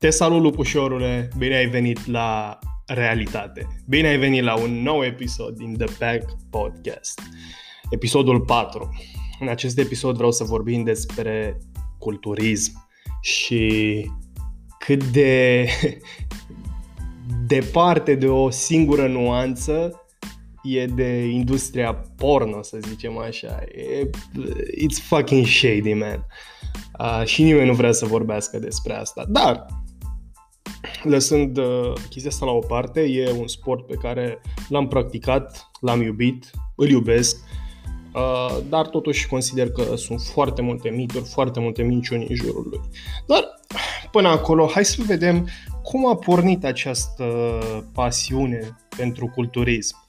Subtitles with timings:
[0.00, 1.28] Te salut, lupușorule!
[1.38, 3.66] Bine ai venit la realitate!
[3.86, 7.20] Bine ai venit la un nou episod din The Pack Podcast.
[7.90, 8.96] Episodul 4.
[9.40, 11.58] În acest episod vreau să vorbim despre
[11.98, 12.88] culturism
[13.20, 14.10] și
[14.78, 15.66] cât de
[17.54, 20.04] departe de o singură nuanță
[20.62, 23.60] e de industria porno, să zicem așa.
[23.74, 24.10] E,
[24.84, 26.26] it's fucking shady, man.
[26.98, 29.24] Uh, și nimeni nu vrea să vorbească despre asta.
[29.28, 29.66] Dar,
[31.10, 36.02] lăsând uh, chestia asta la o parte, e un sport pe care l-am practicat, l-am
[36.02, 37.36] iubit, îl iubesc,
[38.14, 42.80] uh, dar totuși consider că sunt foarte multe mituri, foarte multe minciuni în jurul lui.
[43.26, 43.44] Dar,
[44.10, 45.48] până acolo, hai să vedem
[45.82, 47.24] cum a pornit această
[47.92, 50.06] pasiune pentru culturism.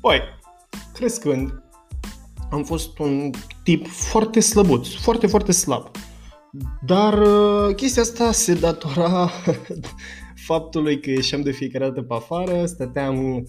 [0.00, 0.20] Păi,
[0.92, 1.62] crescând,
[2.50, 3.30] am fost un
[3.62, 5.90] tip foarte slăbuț, foarte, foarte slab.
[6.80, 9.30] Dar uh, chestia asta se datora
[10.48, 13.46] faptului că ieșeam de fiecare dată pe afară, stăteam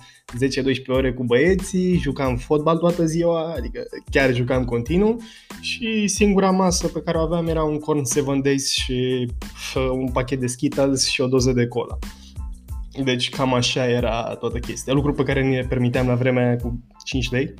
[0.83, 5.21] 10-12 ore cu băieții, jucam fotbal toată ziua, adică chiar jucam continuu
[5.61, 9.29] și singura masă pe care o aveam era un corn 7 days și
[9.75, 11.97] uh, un pachet de Skittles și o doză de cola.
[13.03, 14.93] Deci cam așa era toată chestia.
[14.93, 17.53] Lucru pe care ne permiteam la vremea cu 5 lei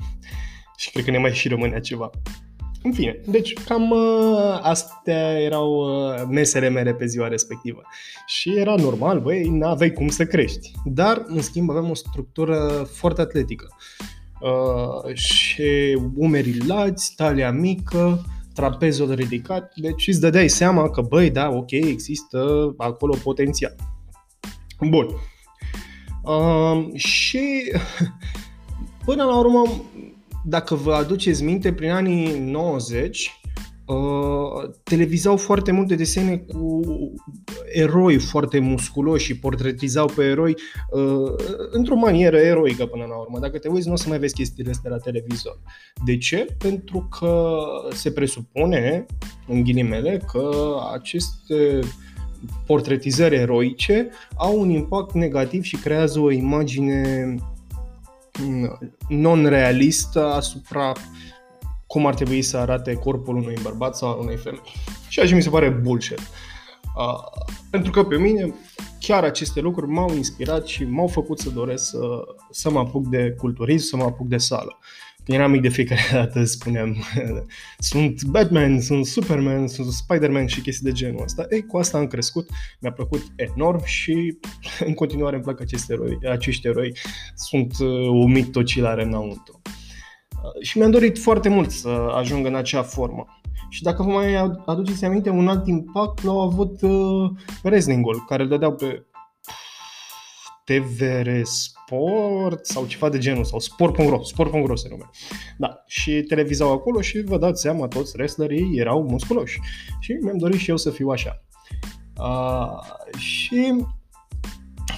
[0.76, 2.10] și cred că ne mai și rămânea ceva.
[2.82, 7.82] În fine, deci cam uh, astea erau uh, mesele mele pe ziua respectivă.
[8.26, 10.72] Și era normal, băi, n-aveai cum să crești.
[10.84, 13.68] Dar, în schimb, aveam o structură foarte atletică.
[14.40, 21.48] Uh, și umerii lați, talia mică, trapezul ridicat, deci îți dădeai seama că, băi, da,
[21.48, 23.74] ok, există acolo potențial.
[24.80, 25.06] Bun.
[26.22, 27.72] Uh, și
[29.04, 29.62] până la urmă,
[30.44, 33.40] dacă vă aduceți minte, prin anii 90
[33.86, 36.80] uh, televizau foarte multe desene cu
[37.72, 40.54] eroi foarte musculoși și portretizau pe eroi
[40.90, 41.34] uh,
[41.70, 43.38] într-o manieră eroică până la urmă.
[43.38, 45.60] Dacă te uiți, nu o să mai vezi chestiile astea la televizor.
[46.04, 46.46] De ce?
[46.58, 47.58] Pentru că
[47.92, 49.06] se presupune,
[49.46, 50.50] în ghilimele, că
[50.92, 51.78] aceste
[52.66, 57.34] portretizări eroice au un impact negativ și creează o imagine
[59.08, 60.92] non-realistă asupra
[61.86, 64.60] cum ar trebui să arate corpul unui bărbat sau al unei femei.
[65.08, 66.18] Și așa mi se pare bullshit.
[66.96, 68.54] Uh, pentru că pe mine
[69.00, 73.34] chiar aceste lucruri m-au inspirat și m-au făcut să doresc să, să mă apuc de
[73.38, 74.78] culturism, să mă apuc de sală.
[74.78, 74.78] Când
[75.34, 76.96] eram mic de fiecare dată spuneam
[77.78, 81.46] sunt Batman, sunt Superman, sunt Spider-Man și chestii de genul ăsta.
[81.50, 82.48] Ei, cu asta am crescut,
[82.80, 84.38] mi-a plăcut enorm și
[84.86, 86.18] în continuare îmi plac acești eroi.
[86.30, 86.96] Acești eroi
[87.34, 89.60] sunt uh, o mitocilare înăuntru.
[89.64, 93.26] Uh, și mi-am dorit foarte mult să ajung în acea formă.
[93.68, 94.34] Și dacă vă mai
[94.66, 97.30] aduceți aminte, un alt impact l-au avut uh,
[97.62, 99.04] wrestling-ul, care îl dădeau pe
[100.70, 105.10] TVR Sport sau ceva de genul, sau Sport.ro, Sport.ro se nume.
[105.58, 109.60] Da, și televizau acolo și vă dați seama, toți wrestlerii erau musculoși.
[110.00, 111.44] Și mi-am dorit și eu să fiu așa.
[112.18, 113.84] Uh, și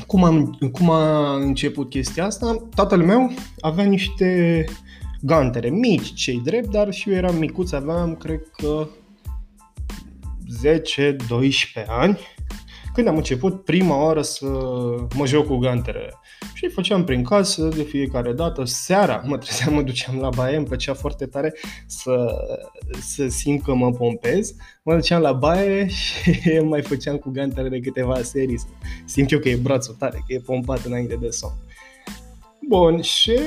[0.06, 2.68] cum, am, cum a început chestia asta?
[2.74, 4.64] Tatăl meu avea niște
[5.20, 8.88] gantere mici, cei drept, dar și eu eram micuț, aveam, cred că,
[10.64, 12.18] 10-12 ani
[12.92, 14.46] când am început prima oară să
[15.16, 16.14] mă joc cu gantere.
[16.54, 20.66] Și făceam prin casă de fiecare dată, seara mă trezeam, mă duceam la baie, îmi
[20.66, 21.54] plăcea foarte tare
[21.86, 22.26] să,
[23.00, 24.54] să simt că mă pompez.
[24.82, 28.60] Mă duceam la baie și mai făceam cu gantere de câteva serii.
[29.04, 31.54] Simt eu că e brațul tare, că e pompat înainte de somn.
[32.68, 33.38] Bun, și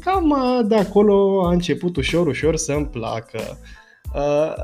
[0.00, 0.34] cam
[0.68, 3.58] de acolo a început ușor, ușor să-mi placă.
[4.14, 4.54] Uh,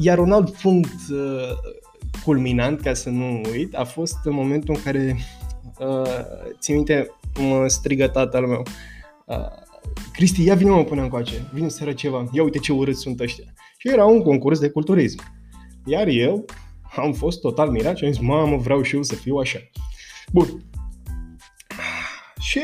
[0.00, 1.50] iar un alt punct uh,
[2.24, 5.16] culminant, ca să nu uit, a fost în momentul în care,
[5.78, 6.24] uh,
[6.58, 7.10] țin minte,
[7.40, 8.62] mă strigă tatăl meu.
[9.24, 9.36] Uh,
[10.12, 13.52] Cristi, ia vină mă până încoace, vine să ceva, ia uite ce urât sunt ăștia.
[13.78, 15.20] Și era un concurs de culturism.
[15.84, 16.44] Iar eu
[16.96, 19.58] am fost total mirat și am zis, mamă, vreau și eu să fiu așa.
[20.32, 20.46] Bun.
[22.38, 22.60] Și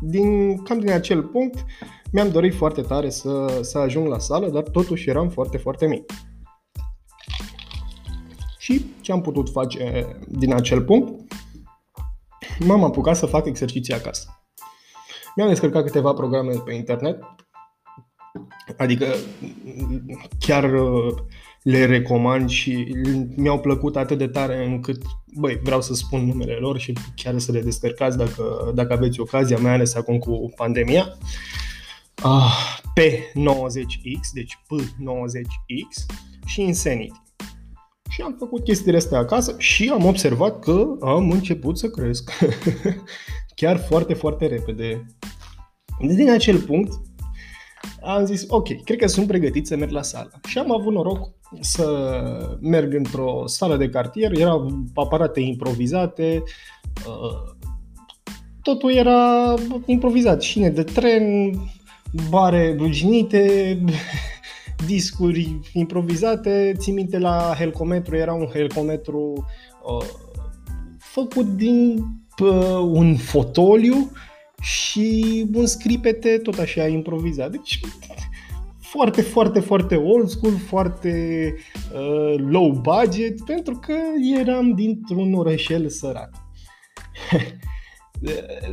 [0.00, 1.64] din, cam din acel punct
[2.12, 6.12] mi-am dorit foarte tare să, să ajung la sală, dar totuși eram foarte, foarte mic.
[8.62, 11.32] Și ce am putut face din acel punct?
[12.58, 14.42] M-am apucat să fac exerciții acasă.
[15.36, 17.18] Mi-am descărcat câteva programe pe internet,
[18.76, 19.06] adică
[20.38, 21.14] chiar uh,
[21.62, 22.94] le recomand și
[23.36, 25.02] mi-au plăcut atât de tare încât,
[25.34, 29.58] băi, vreau să spun numele lor și chiar să le descărcați dacă, dacă aveți ocazia,
[29.58, 31.18] mai ales acum cu pandemia.
[32.14, 36.14] Ah, P90X, deci P90X
[36.46, 37.21] și Insanity.
[38.12, 42.30] Și am făcut chestiile astea acasă și am observat că am început să cresc.
[43.54, 45.06] Chiar foarte, foarte repede.
[46.00, 46.92] Din acel punct,
[48.02, 50.30] am zis, ok, cred că sunt pregătit să merg la sală.
[50.48, 51.28] Și am avut noroc
[51.60, 56.42] să merg într-o sală de cartier, erau aparate improvizate,
[57.06, 57.66] uh,
[58.62, 59.54] totul era
[59.86, 61.54] improvizat, șine de tren,
[62.28, 63.78] bare ruginite,
[64.86, 66.72] discuri improvizate.
[66.76, 69.46] Țin minte la helcometru, era un helcometru
[69.98, 70.06] uh,
[70.98, 72.04] făcut din
[72.42, 74.10] uh, un fotoliu
[74.60, 77.50] și un scripete tot așa improvizat.
[77.50, 77.80] Deci
[78.78, 81.54] foarte, foarte, foarte old school, foarte
[81.94, 83.94] uh, low budget, pentru că
[84.38, 86.30] eram dintr-un orășel sărac.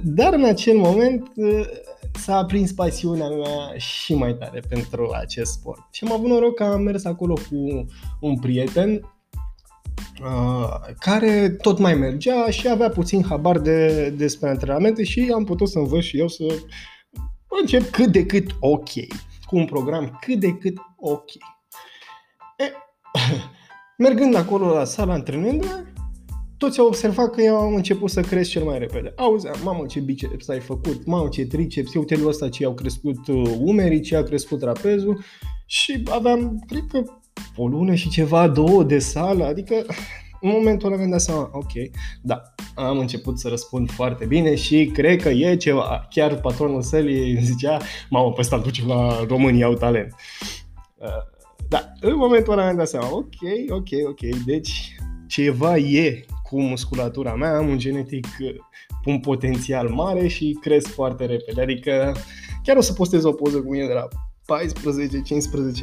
[0.04, 1.66] Dar în acel moment uh,
[2.14, 5.80] s-a aprins pasiunea mea și mai tare pentru acest sport.
[5.92, 7.86] Și am avut noroc că am mers acolo cu
[8.20, 8.92] un prieten
[10.22, 15.70] uh, care tot mai mergea și avea puțin habar de, despre antrenamente și am putut
[15.70, 16.44] să învăț și eu să
[17.62, 18.90] încep cât de cât ok,
[19.46, 21.30] cu un program cât de cât ok.
[22.58, 22.72] E,
[24.04, 25.68] mergând acolo la sala antrenându
[26.60, 29.14] toți au observat că eu am început să cresc cel mai repede.
[29.16, 33.28] Auzeam, mamă ce biceps ai făcut, mamă ce triceps, eu uite ăsta ce au crescut
[33.28, 35.24] uh, umerii, ce a crescut trapezul
[35.66, 37.04] și aveam, cred că,
[37.56, 39.86] o lună și ceva, două de sală, adică
[40.42, 41.72] în momentul ăla mi-am dat seama, ok,
[42.22, 42.42] da,
[42.76, 46.08] am început să răspund foarte bine și cred că e ceva.
[46.10, 47.78] Chiar patronul sălii zicea,
[48.10, 50.16] mamă, pe ăsta duce la România au talent.
[50.98, 51.08] Uh,
[51.68, 54.96] da, în momentul ăla mi-am dat seama, ok, ok, ok, deci
[55.28, 58.28] ceva e cu musculatura mea, am un genetic
[59.04, 61.62] cu un potențial mare și cresc foarte repede.
[61.62, 62.16] Adică
[62.64, 64.08] chiar o să postez o poză cu mine de la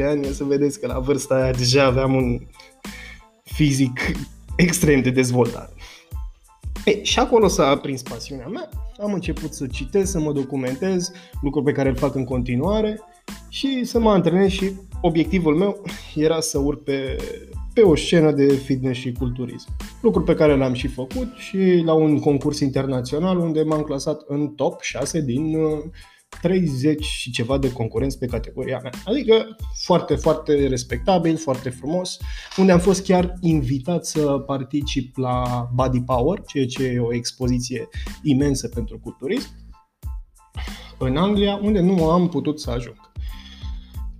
[0.02, 2.46] 14-15 ani, să vedeți că la vârsta aia deja aveam un
[3.42, 4.00] fizic
[4.56, 5.72] extrem de dezvoltat.
[6.84, 8.68] E, și acolo s-a aprins pasiunea mea,
[9.00, 13.00] am început să citesc, să mă documentez, lucruri pe care îl fac în continuare
[13.48, 15.82] și să mă antrenez și obiectivul meu
[16.14, 17.16] era să urc pe
[17.76, 19.68] pe o scenă de fitness și culturism.
[20.02, 24.48] Lucruri pe care le-am și făcut și la un concurs internațional unde m-am clasat în
[24.48, 25.56] top 6 din
[26.40, 28.92] 30 uh, și ceva de concurenți pe categoria mea.
[29.04, 32.18] Adică foarte, foarte respectabil, foarte frumos,
[32.56, 37.88] unde am fost chiar invitat să particip la Body Power, ceea ce e o expoziție
[38.22, 39.50] imensă pentru culturism,
[40.98, 43.10] în Anglia, unde nu am putut să ajung.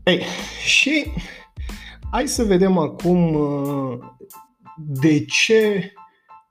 [0.04, 0.22] Ei,
[0.66, 1.04] și
[2.10, 3.98] Hai să vedem acum uh,
[4.76, 5.92] de ce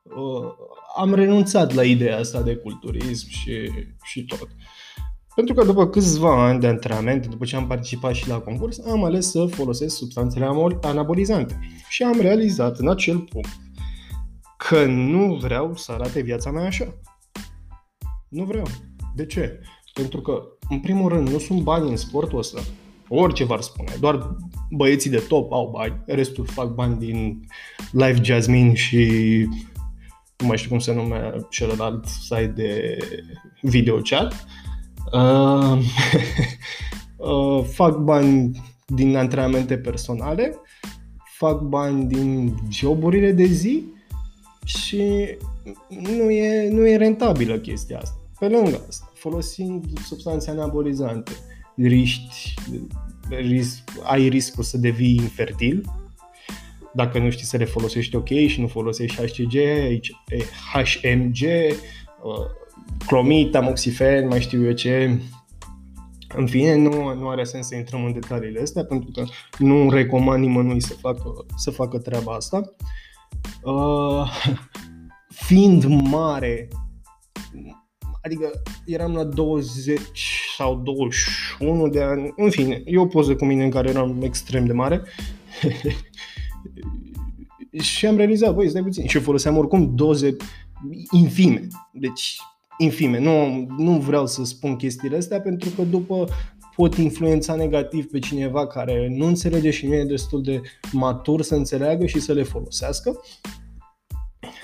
[0.03, 0.51] uh,
[0.95, 3.71] am renunțat la ideea asta de culturism și,
[4.03, 4.47] și tot.
[5.35, 9.03] Pentru că după câțiva ani de antrenament, după ce am participat și la concurs, am
[9.03, 10.49] ales să folosesc substanțele
[10.81, 11.59] anabolizante.
[11.89, 13.49] Și am realizat în acel punct
[14.57, 16.99] că nu vreau să arate viața mea așa.
[18.29, 18.65] Nu vreau.
[19.15, 19.59] De ce?
[19.93, 22.59] Pentru că, în primul rând, nu sunt bani în sportul ăsta
[23.09, 24.35] orice v-ar spune, doar
[24.69, 27.47] băieții de top au bani, restul fac bani din
[27.91, 29.05] Live Jasmine și
[30.37, 32.97] nu mai știu cum se numește celălalt site de
[33.61, 34.45] video chat.
[35.11, 35.79] Uh,
[37.17, 40.55] uh, fac bani din antrenamente personale,
[41.37, 43.83] fac bani din joburile de zi
[44.65, 45.37] și
[45.89, 48.19] nu e, nu e rentabilă chestia asta.
[48.39, 51.31] Pe lângă asta, folosind substanțe anabolizante,
[51.75, 52.53] riști,
[53.29, 55.83] risc, ai riscul să devii infertil
[56.95, 59.53] dacă nu știi să le folosești ok și nu folosești HCG,
[60.73, 61.39] HMG,
[62.23, 62.45] uh,
[63.07, 65.19] clomid, amoxifen, mai știu eu ce.
[66.35, 69.23] În fine, nu, nu are sens să intrăm în detaliile astea pentru că
[69.57, 72.75] nu recomand nimănui să facă, să facă treaba asta.
[73.63, 74.31] Uh,
[75.47, 76.67] fiind mare
[78.25, 78.51] Adică
[78.85, 79.99] eram la 20
[80.57, 84.65] sau 21 de ani, în fine, e o poză cu mine în care eram extrem
[84.65, 85.01] de mare.
[87.81, 90.35] și am realizat, băi, stai puțin, și foloseam oricum doze
[91.11, 91.67] infime.
[91.91, 92.37] Deci,
[92.77, 93.19] infime.
[93.19, 96.27] Nu, nu vreau să spun chestiile astea pentru că după
[96.75, 101.55] pot influența negativ pe cineva care nu înțelege și nu e destul de matur să
[101.55, 103.21] înțeleagă și să le folosească.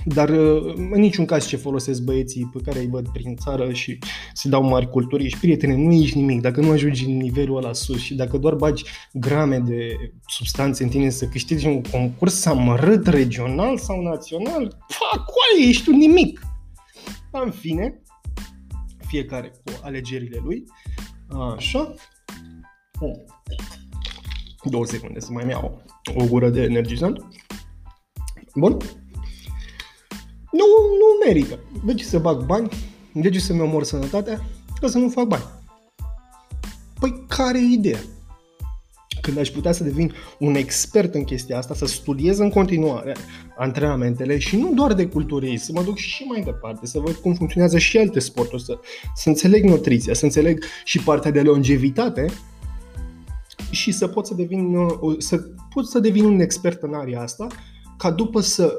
[0.06, 4.00] Dar uh, în niciun caz ce folosesc băieții pe care îi văd prin țară și
[4.34, 6.42] se dau mari culturi, ești prietene, nu ești nimic.
[6.42, 9.96] Dacă nu ajungi în nivelul ăla sus și dacă doar bagi grame de
[10.28, 15.98] substanțe în tine să câștigi un concurs amărât regional sau național, fa, coaie, ești un
[15.98, 16.42] nimic.
[17.32, 18.02] În fine,
[19.08, 20.64] fiecare cu alegerile lui.
[21.56, 21.94] Așa.
[24.64, 25.84] Două secunde să mai iau
[26.16, 27.28] o gură de energizant.
[28.56, 28.78] Bun?
[31.22, 31.60] Nu, nu merită.
[31.86, 32.70] De ce să bag bani?
[33.14, 34.42] De ce să-mi omor sănătatea?
[34.80, 35.44] Ca să nu fac bani.
[37.00, 38.00] Păi care e ideea?
[39.22, 43.16] Când aș putea să devin un expert în chestia asta, să studiez în continuare
[43.58, 47.34] antrenamentele și nu doar de culturism, să mă duc și mai departe, să văd cum
[47.34, 48.80] funcționează și alte sporturi, să,
[49.16, 52.26] să înțeleg nutriția, să înțeleg și partea de longevitate
[53.70, 55.38] și să pot să devin, uh, să
[55.74, 57.48] pot să devin un expert în area asta,
[57.98, 58.78] ca după să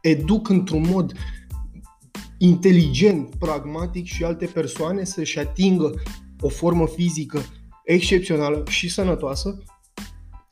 [0.00, 1.12] educ într-un mod
[2.44, 6.02] inteligent, pragmatic și alte persoane să-și atingă
[6.40, 7.40] o formă fizică
[7.84, 9.62] excepțională și sănătoasă,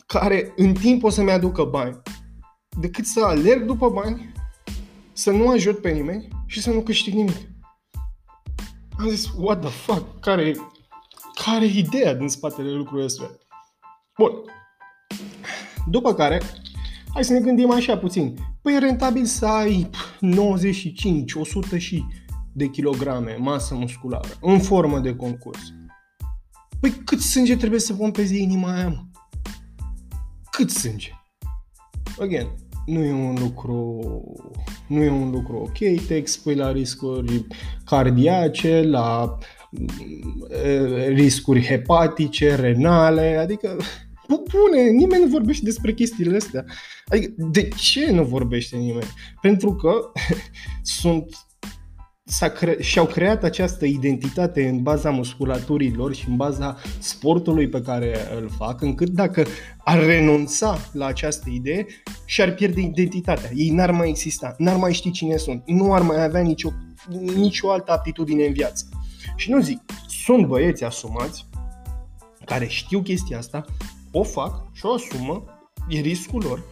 [0.07, 2.03] care în timp o să-mi aducă bani,
[2.81, 4.33] decât să alerg după bani,
[5.13, 7.37] să nu ajut pe nimeni și să nu câștig nimic.
[8.99, 10.57] Am zis, what the fuck, care,
[11.45, 13.31] care e ideea din spatele lucrurilor astea?
[14.19, 14.33] Bun.
[15.87, 16.41] După care,
[17.13, 18.35] hai să ne gândim așa puțin.
[18.63, 19.91] Păi e rentabil să ai
[20.21, 22.05] 95, 100 și
[22.53, 25.61] de kilograme masă musculară în formă de concurs.
[26.81, 29.05] Păi cât sânge trebuie să pompeze inima aia, mă?
[30.51, 31.11] Cât sânge?
[32.21, 32.49] Again,
[32.87, 34.01] nu e un lucru
[34.87, 37.47] nu e un lucru ok, te expui la riscuri
[37.85, 39.39] cardiace, la
[39.71, 39.89] mm,
[41.09, 43.77] riscuri hepatice, renale, adică
[44.37, 46.65] bune, nimeni nu vorbește despre chestiile astea.
[47.07, 49.11] Adică, de ce nu vorbește nimeni?
[49.41, 49.93] Pentru că
[51.01, 51.27] sunt
[52.25, 58.17] s-a cre- și-au creat această identitate în baza musculaturilor și în baza sportului pe care
[58.41, 59.45] îl fac, încât dacă
[59.79, 61.87] ar renunța la această idee
[62.25, 63.51] și-ar pierde identitatea.
[63.55, 66.71] Ei n-ar mai exista, n-ar mai ști cine sunt, nu ar mai avea nicio,
[67.35, 68.89] nicio altă aptitudine în viață.
[69.37, 69.79] Și nu zic,
[70.25, 71.47] sunt băieți asumați
[72.45, 73.65] care știu chestia asta,
[74.13, 75.45] o fac și o asumă,
[75.89, 76.65] e riscul lor.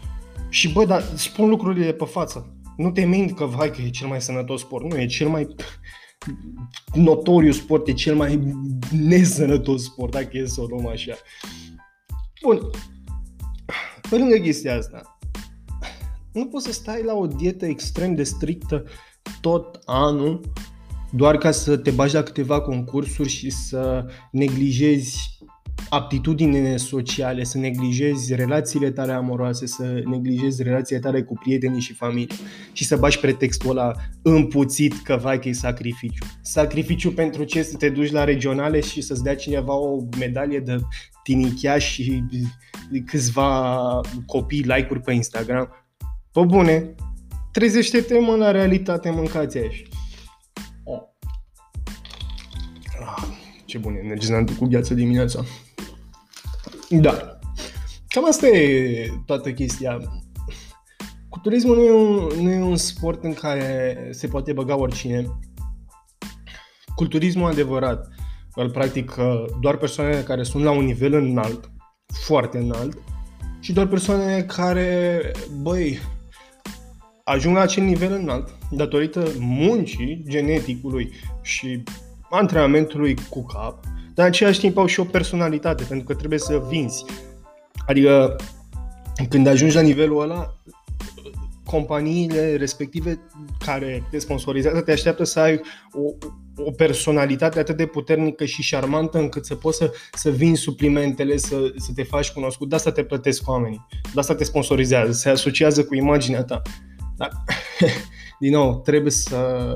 [0.48, 2.54] Și bă, dar spun lucrurile pe față.
[2.76, 4.84] Nu te mint că, vai, că e cel mai sănătos sport.
[4.84, 5.46] Nu, e cel mai
[6.94, 8.56] notoriu sport, e cel mai
[8.90, 11.14] nesănătos sport, dacă e să o luăm așa.
[12.42, 12.60] Bun.
[14.10, 15.18] Pe lângă chestia asta,
[16.32, 18.84] nu poți să stai la o dietă extrem de strictă
[19.40, 20.40] tot anul
[21.10, 25.38] doar ca să te bagi la câteva concursuri și să neglijezi
[25.88, 32.36] aptitudinile sociale, să neglijezi relațiile tale amoroase, să neglijezi relațiile tale cu prietenii și familie
[32.72, 36.24] și să bași pretextul ăla împuțit că vai că e sacrificiu.
[36.42, 37.62] Sacrificiu pentru ce?
[37.62, 40.76] Să te duci la regionale și să-ți dea cineva o medalie de
[41.22, 42.24] tinichea și
[43.06, 45.68] câțiva copii like-uri pe Instagram.
[46.32, 46.94] Pă bune,
[47.52, 49.82] trezește-te mă la realitate, mâncați aici.
[50.84, 51.00] Oh.
[53.00, 53.24] Ah,
[53.64, 55.44] ce bun e energizantul cu gheață dimineața.
[56.98, 57.38] Da.
[58.08, 59.98] Cam asta e toată chestia.
[61.28, 65.26] Cu turismul nu e, un, nu e un sport în care se poate băga oricine.
[66.94, 68.08] Culturismul adevărat
[68.54, 71.70] îl practică doar persoanele care sunt la un nivel înalt,
[72.24, 72.98] foarte înalt,
[73.60, 75.20] și doar persoane care,
[75.60, 75.98] băi,
[77.24, 81.82] ajung la acel nivel înalt datorită muncii geneticului și
[82.30, 86.62] antrenamentului cu cap dar în același timp au și o personalitate, pentru că trebuie să
[86.68, 87.04] vinzi.
[87.86, 88.36] Adică
[89.28, 90.54] când ajungi la nivelul ăla,
[91.70, 93.20] companiile respective
[93.64, 95.60] care te sponsorizează te așteaptă să ai
[95.92, 96.26] o,
[96.64, 101.72] o personalitate atât de puternică și șarmantă încât să poți să, să vinzi suplimentele, să,
[101.76, 102.68] să te faci cunoscut.
[102.68, 106.62] De asta te plătesc oamenii, de asta te sponsorizează, se asociază cu imaginea ta.
[107.16, 107.30] Dar,
[108.40, 109.74] din nou, trebuie să,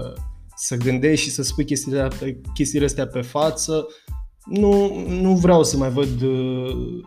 [0.57, 2.09] să gândești și să spui chestiile,
[2.55, 3.87] chestiile astea pe față,
[4.44, 7.04] nu, nu vreau să mai văd uh,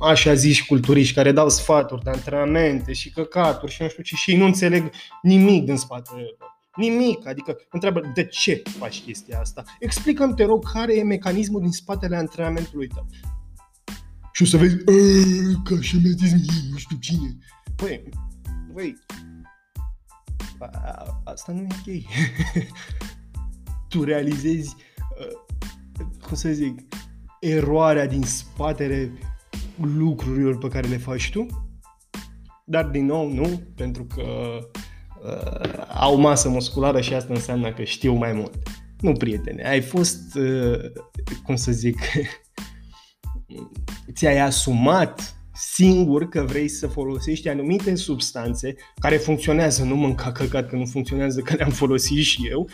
[0.00, 4.30] așa zici culturiști care dau sfaturi de antrenamente și căcaturi și nu știu ce și
[4.30, 4.90] ei nu înțeleg
[5.22, 6.52] nimic din spatele lor.
[6.76, 9.64] Nimic, adică întreabă de ce faci chestia asta.
[9.78, 13.06] Explică-mi, te rog, care e mecanismul din spatele antrenamentului tău.
[14.32, 14.76] Și o să vezi,
[15.64, 17.38] ca și mi-a zis mie, nu știu cine.
[17.76, 18.08] Păi,
[18.72, 18.96] băi,
[21.24, 22.02] asta nu e ok.
[23.88, 24.74] tu realizezi
[25.18, 25.43] uh,
[26.26, 26.80] cum să zic,
[27.40, 29.12] eroarea din spatele
[29.96, 31.46] lucrurilor pe care le faci tu.
[32.64, 34.22] Dar din nou nu, pentru că
[35.24, 38.54] uh, au masă musculară și asta înseamnă că știu mai mult.
[39.00, 40.78] Nu, prietene, ai fost, uh,
[41.44, 41.98] cum să zic,
[44.14, 50.76] ți-ai asumat singur că vrei să folosești anumite substanțe care funcționează, nu mânca căcat că
[50.76, 52.68] nu funcționează, că le-am folosit și eu,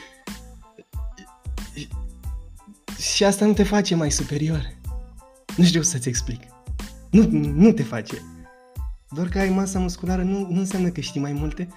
[3.00, 4.74] și asta nu te face mai superior.
[5.56, 6.40] Nu știu să-ți explic.
[7.10, 8.22] Nu, nu te face.
[9.10, 11.68] doar că ai masă musculară nu, nu înseamnă că știi mai multe.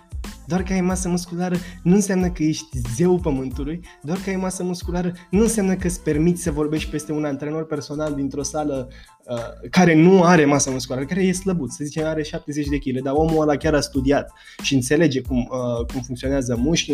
[0.45, 4.63] Doar că ai masă musculară nu înseamnă că ești zeu pământului, doar că ai masă
[4.63, 8.87] musculară nu înseamnă că îți permiți să vorbești peste un antrenor personal dintr-o sală
[9.25, 13.01] uh, care nu are masă musculară, care e slăbut, să zicem are 70 de kg,
[13.01, 16.93] dar omul ăla chiar a studiat și înțelege cum, uh, cum funcționează mușchi,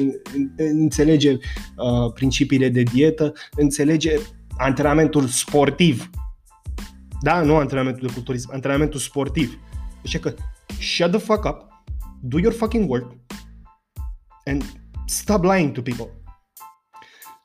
[0.57, 4.15] înțelege uh, principiile de dietă, înțelege
[4.57, 6.09] antrenamentul sportiv.
[7.21, 9.59] Da, nu antrenamentul de culturism, antrenamentul sportiv.
[10.01, 10.33] Deci că
[10.79, 11.68] shut the fuck up,
[12.21, 13.11] do your fucking work,
[14.45, 14.63] and
[15.05, 16.13] stop lying to people.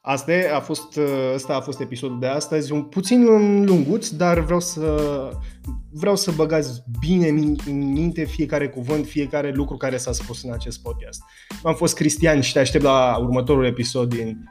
[0.07, 0.99] Asta a fost,
[1.35, 3.25] asta a fost episodul de astăzi, un puțin
[3.65, 5.31] lunguț, dar vreau să,
[5.93, 7.29] vreau să băgați bine
[7.67, 11.21] în minte fiecare cuvânt, fiecare lucru care s-a spus în acest podcast.
[11.63, 14.45] Am fost Cristian și te aștept la următorul episod din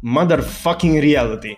[0.00, 1.56] Motherfucking Reality.